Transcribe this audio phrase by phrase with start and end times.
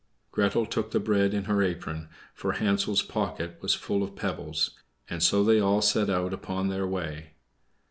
[0.31, 4.71] Gretel took the bread in her apron, for Hansel's pocket was full of pebbles;
[5.07, 7.33] and so they all set out upon their way.